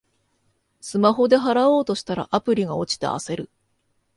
[0.79, 3.51] スマホで払おうとしたら、アプリが落ちて焦る